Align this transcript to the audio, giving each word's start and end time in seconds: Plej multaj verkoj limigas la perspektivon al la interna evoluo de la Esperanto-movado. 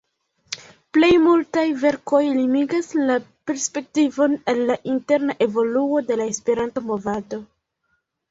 Plej 0.97 1.09
multaj 1.25 1.65
verkoj 1.81 2.21
limigas 2.37 2.87
la 3.11 3.17
perspektivon 3.51 4.33
al 4.53 4.63
la 4.71 4.77
interna 4.95 5.35
evoluo 5.47 6.03
de 6.09 6.17
la 6.23 6.27
Esperanto-movado. 6.33 7.43